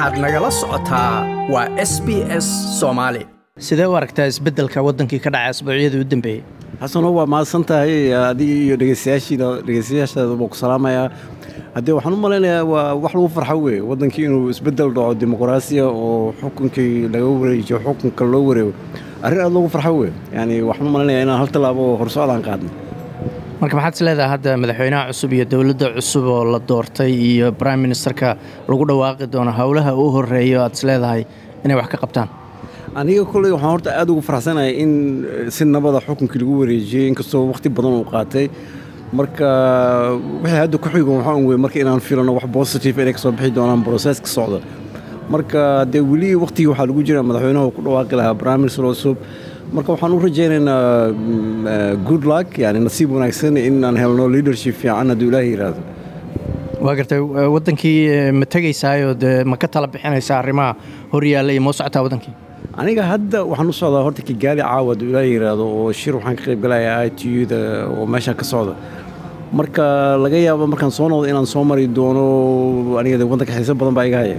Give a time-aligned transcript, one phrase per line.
[0.00, 1.12] waxaad nagala socotaa
[1.52, 2.46] waa s b s
[2.80, 3.20] soomaali
[3.66, 6.40] sidee u aragtaa isbeddelka waddankii ka dhacay asbuucyadii u dambeeyey
[6.80, 11.06] xasano waa mahadsan tahay adiga iyo dhegeystayaashiina dhegeystayaashaada baa ku salaamayaa.
[11.74, 16.32] Haddee waxaan u malaynayaa waa wax lagu farxo weye waddankii inuu isbeddel dhaco dimuqraasiya oo
[16.40, 18.72] xukunkii laga wareejiyo xukunka loo wareego
[19.22, 22.70] arrin aad loogu farxo weye yani waxaan u malaynayaa inaan hal tallaabo horsocdaan qaadno
[23.60, 27.80] marka maxaad is leedahay hadda madaxweynaha cusub iyo dowladda cusub oo la doortay iyo brime
[27.86, 28.28] ministerka
[28.68, 31.22] lagu dhawaaqi doono howlaha u horreeyo aad is leedahay
[31.64, 32.28] inay wax ka qabtaan?
[33.00, 34.92] Aniga kolley waxaan horta aad ugu faraxsanahay in
[35.56, 38.46] si nabada xukunkii lagu wareejiyey inkastoo wakhti badan uu qaatay.
[39.18, 39.46] Marka
[40.42, 43.50] wixii hadda ku xigo waxaan wey marka inaan filano wax positive inay ka soo bixi
[43.58, 44.60] doonaan broseska socda.
[45.32, 49.16] Marka dee weli wakhtigii waxaa lagu jira madaxweynaha uu ku dhawaaqi lahaa prime minister cusub
[49.74, 50.84] marka waxaan u rajaynaynaa
[52.08, 55.80] good luck yani nasiib wanaagsan in aan helno leadership fiican hadduu ilaaha yidhaahdo
[56.86, 57.20] waa gartay
[57.54, 57.98] waddankii
[58.40, 60.72] ma tegaysaayoo dee ma ka tala bixinaysaa arrimaha
[61.12, 62.34] hor yaalla iyo moo socotaa waddankii
[62.82, 66.42] aniga hadda waxaan u socdaa horta kigaali caawa hadduu ilaaha yidhaahdo oo shir waxaan ka
[66.48, 67.60] qayb galayaa i t u-da
[67.98, 68.74] oo meeshaan ka socda.
[69.58, 69.84] Marka
[70.24, 72.24] laga yaabo markaan soo noqdo inaan soo mari doono
[73.00, 74.38] aniga waddanka xiiso badan baa iga haya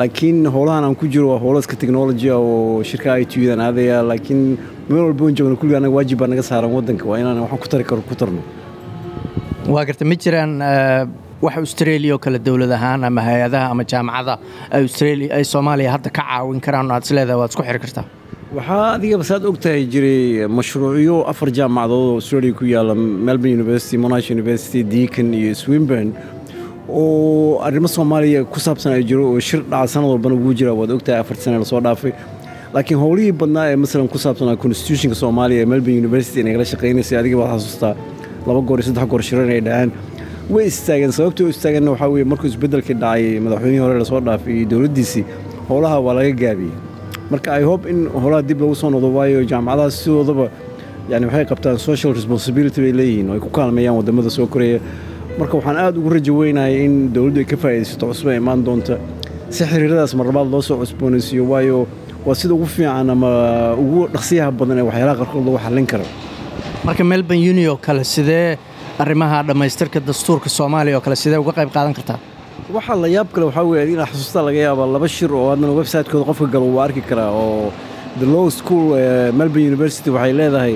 [0.00, 4.40] laakiin howlahan aan ku jiro waa howlaska technologia oo shirka i t u-dan aadaya laakiin
[4.88, 7.04] meel walba on joogno kulliga anaga waajib baa naga saaran waddanka.
[7.10, 8.42] Waa inaan waxaan ku tari karo ku tarno.
[9.74, 10.52] Waa garta ma jiraan
[11.44, 14.34] wax australia oo kale dowlad ahaan ama hay'adaha ama jaamacada
[14.80, 18.04] australia ay soomaaliya hadda ka caawin karaan aad is leedahay waad isku xiri kartaa?
[18.56, 22.94] Waxaa adigaba saad og tahay jiray mashruucyo afar jaamacadood oo australia ku yaalla
[23.28, 26.10] melbourne university monash university deacon iyo swinburne
[27.00, 30.90] oo arrimo soomaaliya ku saabsan ay jiro oo shir dhaca sanad walbana ugu jira waad
[30.90, 32.12] ogtahay afar sane la soo dhaafay.
[32.74, 37.36] Laakiin howlihii badnaa ee masalan ku saabsanaa constitutionka soomaaliya ee melbourne university inagala shaqaynaysay adiga
[37.40, 37.94] baad xasuustaa
[38.46, 39.90] laba goor iyo saddex goor shiran ay dhaheen
[40.54, 44.52] way istaageen sababtii u istaageenna waxaa weeye markuu isbeddelkii dhacay madaxweynihii hore la soo dhaafay
[44.58, 45.24] iyo dowladdiisii
[45.68, 46.74] howlaha waa laga gaabiyey.
[47.30, 50.46] Marka i hope in howlaha dib lagu soo noqdo waayo jaamacadaha sidoodaba
[51.10, 54.78] yani waxay qabtaan social responsibility bay leeyihiin oo ay ku kaalmeeyaan waddamada soo koraya
[55.38, 58.94] marka waxaan aad ugu rajo weynahay in dowladdu ay ka faa'iidaysato cusub imaan doonta.
[59.54, 61.78] Si xiriiradaas marlabaad loo soo cusboonaysiiyo waayo
[62.26, 63.30] waa sida ugu fiican ama
[63.84, 66.04] ugu dhaqsiyaha badan ee waxyaalaha qarkood lagu xallin karo.
[66.86, 68.58] Marka melbourne uni oo kale sidee
[69.02, 72.18] arrimaha dhammaystirka dastuurka soomaaliya oo kale sidee uga qayb qaadan kartaa?
[72.76, 76.24] Waxaa la yaab kale waxaa weeye inaa xasuustaa laga yaaba laba shir oo haddana website-kooda
[76.30, 77.72] qofka galo uu arki karaa oo
[78.20, 80.74] the law school ee melbourne university waxay leedahay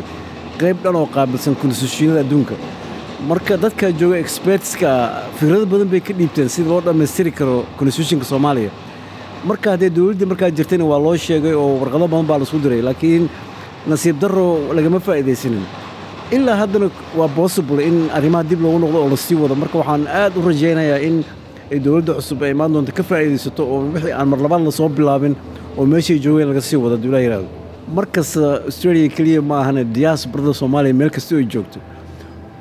[0.60, 2.54] qayb dhan oo qaabilsan konstitutionada adduunka
[3.20, 4.90] marka dadka jooga expertska
[5.38, 8.70] fikrado badan bay ka dhiibteen sida loo dhammaystiri karo constitutionka soomaaliya.
[9.48, 12.82] Marka haddee dowladdii markaa jirtayna waa loo sheegay oo warqado badan baa la isku diray
[12.82, 13.28] laakiin
[13.86, 14.46] nasiib darro
[14.76, 15.64] lagama faa'iidaysanin
[16.36, 19.54] ilaa haddana waa possible in arrimaha dib loogu noqdo oo la sii wado.
[19.54, 21.24] Marka waxaan aad u rajaynayaa in
[21.72, 24.88] ay dowladda cusub ay imaan doonto ka faa'iidaysato oo wixii aan mar labaad la soo
[24.88, 25.34] bilaabin
[25.78, 27.48] oo meeshay joogeen laga sii wado hadduu ilaa yidhahdo
[27.96, 31.78] mar kasta australia keliya ma ahane diaasbarada soomaaliya meel kasta ay joogto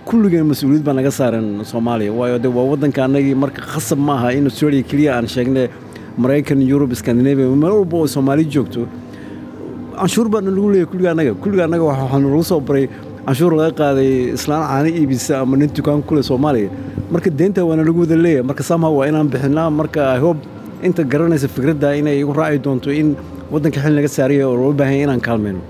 [0.10, 2.12] kulligeen mas'uuliyad baa naga saaran soomaaliya.
[2.20, 5.64] Waayo de waa waddanka annagii marka khasab ma aha in australia keliya aan sheegne
[6.24, 8.82] maraykan yurub scandinavia meel walba oo soomaali joogto.
[10.00, 11.34] Canshuur baana lagu leeyahy kulliga annaga.
[11.44, 12.86] Kulliga annaga waxaanu lagu soo baray
[13.28, 16.70] canshuur laga qaaday islaan caano iibisa ama nin dukaan kule soomaaliya.
[17.14, 18.46] Marka deenta waana lagu wada leeyahay.
[18.50, 19.70] Marka samha waa inaan bixinaa.
[19.80, 20.42] Marka hope
[20.88, 23.16] inta garanaysa fikradda inay igu raaci doonto in
[23.54, 25.62] waddanka xil naga saaraya oo loo baahanya inaan kaalmayno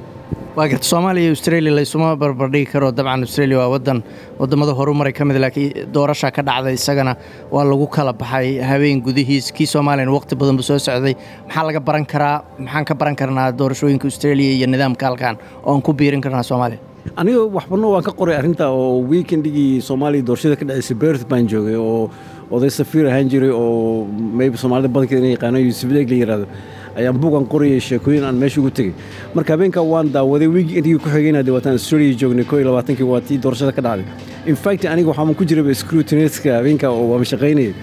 [0.58, 2.88] waa garta soomaaliya iyo australia laysuma barbardhigi karo.
[2.98, 4.00] Dabcan australia waa waddan
[4.40, 7.14] waddamada horumaray ka mid laakiin doorasha ka dhacday isagana
[7.52, 9.52] waa lagu kala baxay habeen gudihiis.
[9.58, 11.14] Kii soomaaliyana waqti badan buu soo socday.
[11.48, 12.38] Maxaa laga baran karaa?
[12.60, 16.80] Maxaan ka baran karnaa doorashooyinka australia iyo nidaamka halkan oo aan ku biirin karnaa soomaaliya?
[17.20, 21.76] Aniga waxbano waan ka qoray arrinta oo weekendigii soomaaliya doorashada ka dhacaysay berth baan joogay
[21.76, 22.10] oo
[22.56, 24.08] oday safiir ahaan jiray oo
[24.40, 26.48] maybe soomaalida badankeeda inay yaqaano yuusuf la yidhahdo
[27.00, 28.94] ayaan buugan qorayay sheekooyin aan meesha ugu tegey
[29.36, 33.72] marka habeenkaa waan daawaday weekendigii ku xigayna dee waataan australia joognay koo labaatankii waa doorashada
[33.78, 34.06] ka dhacday.
[34.52, 37.74] In fact aniga waxaan ku jirayba scrutineska habeenkaa oo waan shaqaynayay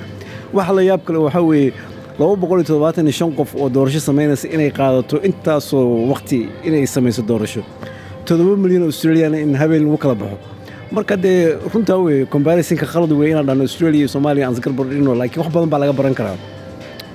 [0.52, 1.72] waxa la yaab kale waxaa weeye
[2.18, 6.86] laba boqol iyo toddobaatan iyo shan qof oo doorasho samaynaysa inay qaadato intaasoo waqti inay
[6.86, 7.62] samayso doorasho.
[8.26, 10.36] Toddoba milyan australiana in habeen lagu kala baxo.
[10.92, 15.14] Marka dee runtaa weye combarisonka khalad weye inaan dhahno australia iyo soomaaliya aan isgarbar dhigno
[15.20, 16.36] laakiin wax badan baa laga baran karaa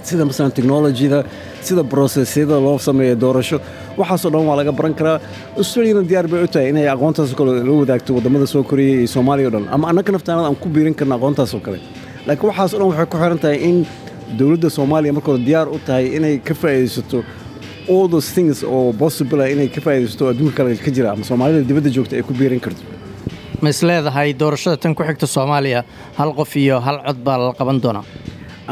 [0.09, 1.19] sida masalan technologyada
[1.67, 3.57] sida brosesyada loo sameeyo doorasho.
[3.99, 5.17] Waxaasoo dhan waa laga baran karaa.
[5.59, 9.47] Australiana diyaar bay u tahay inay aqoontaasoo kale la wadaagto waddamada soo korayay iyo soomaaliya
[9.47, 9.65] o dhan.
[9.75, 11.79] Ama annaka naftaanada aan ku biirin karna aqoontaasoo kale.
[12.27, 13.77] Laakiin waxaasoo dhan waxay ku xiran tahay in
[14.39, 17.19] dowladda soomaaliya marka hore diyaar u tahay inay ka faa'iidaysato
[17.93, 21.61] all those things oo possible ah inay ka faa'iidaysato adduunka kale ka jira ama soomaalida
[21.69, 22.81] dibadda joogta ay ku biirin karto.
[23.63, 25.81] Ma is leedahay doorashada tan ku xigta soomaaliya?
[26.19, 28.03] Hal qof iyo hal cod baa la qaban doonaa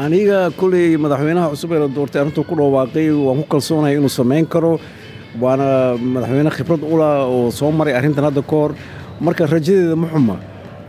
[0.04, 4.46] aniga kolley madaxweynaha cusub ee la doortay arrintuu ku dhawaaqay waan ku kalsoonahay inuu samayn
[4.54, 4.72] karo
[5.42, 8.72] waana madaxweyne khibrad ula oo soo maray arrintan hadda ka hor.
[9.20, 10.36] Marka rajadeeda ma xuma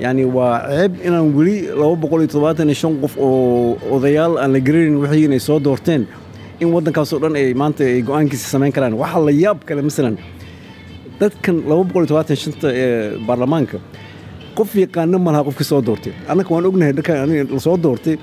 [0.03, 4.51] yacni waa ceeb inaan weli laba boqol iyo toddobaatan iyo shan qof oo odayaal aan
[4.55, 6.03] la garanayn wixii inay soo doorteen
[6.59, 8.93] in waddankaasoo dhan ay maanta ay go'aankiisa samayn karaan.
[9.01, 10.15] Waxaa la yaab kale masalan
[11.19, 13.77] dadkan laba boqol iyo toddobaatan shanta ee baarlamaanka
[14.57, 16.11] qof yaqaano ma laha qofkii soo doortay.
[16.31, 18.15] Annaka waan ognahay dharkan aniga la soo doortay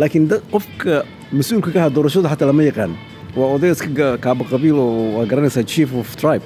[0.00, 0.94] laakiin qofka
[1.38, 2.92] mas'uulka ka aha doorashada xataa lama yaqaan.
[3.38, 6.44] Waa odayga iska kaaba qabiil oo waa garanaysaa chief of tribe.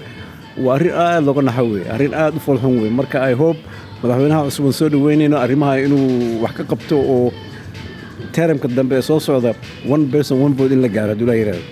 [0.65, 3.59] Waa arrin aad looga naxo wey arrin aad u foolxun wey marka i hope
[4.03, 6.07] madaxweynaha cusub aan soo dhaweynayno arrimaha inuu
[6.43, 7.33] wax ka qabto oo
[8.35, 9.53] teramka dambe ee soo socda
[9.95, 11.63] one person one vote in la gaaro hadduu laa yidhahdo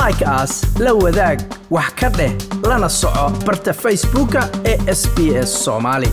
[0.00, 0.52] like as
[0.84, 1.38] la wadaag
[1.76, 2.32] wax ka dheh
[2.68, 6.10] lana soco barta facebooka ee sbs somali